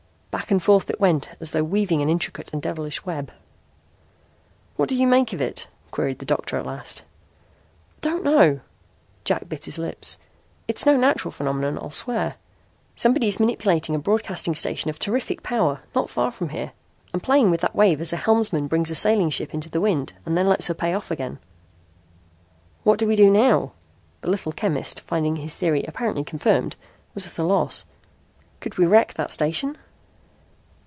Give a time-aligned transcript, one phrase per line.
[0.31, 3.33] Back and forth it went as though weaving an intricate and devilish web.
[4.77, 7.03] "What do you make of it?" queried the doctor at last.
[7.99, 8.61] "Don't know."
[9.25, 10.17] Jack bit his lips.
[10.69, 12.35] "It's no natural phenomenon, I'll swear.
[12.95, 16.71] Somebody is manipulating a broadcasting station of terrific power not far from here
[17.11, 20.13] and playing with that wave as a helmsman brings a sailing ship into the wind
[20.25, 21.39] and lets her pay off again."
[22.85, 23.73] "What do we do now?"
[24.21, 26.77] The little chemist, finding his theory apparently confirmed,
[27.13, 27.83] was at a loss.
[28.61, 29.77] "Could we wreck that station?"